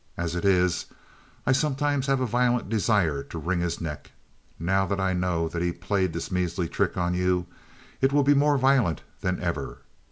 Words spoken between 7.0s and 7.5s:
you,